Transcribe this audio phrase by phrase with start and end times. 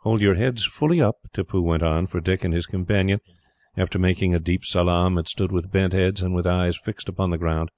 [0.00, 3.20] "Hold your heads fully up," Tippoo went on, for Dick and his companion,
[3.76, 7.30] after making a deep salaam, had stood with bent heads and with eyes fixed upon
[7.30, 7.70] the ground.